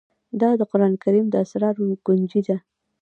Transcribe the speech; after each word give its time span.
دا 0.41 0.49
د 0.59 0.61
قرآن 0.71 0.93
کريم 1.03 1.25
د 1.29 1.35
اسرارو 1.43 1.85
كونجي 2.05 2.41
ده 2.47 2.57